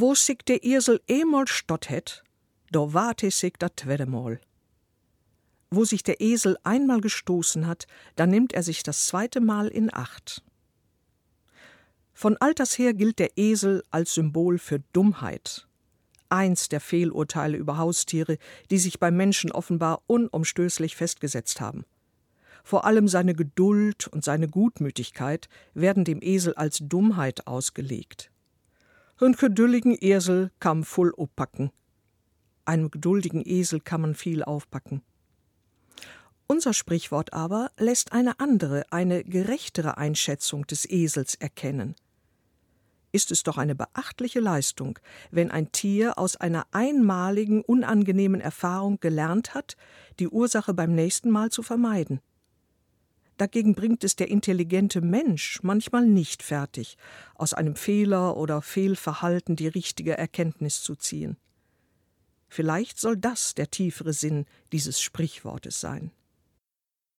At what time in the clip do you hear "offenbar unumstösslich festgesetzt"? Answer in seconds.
19.52-21.60